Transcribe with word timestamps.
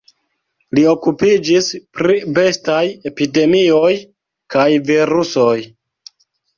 Li 0.77 0.85
okupiĝis 0.93 1.67
pri 1.99 2.17
bestaj 2.39 2.81
epidemioj 3.13 3.93
kaj 4.57 4.69
virusoj. 4.93 5.57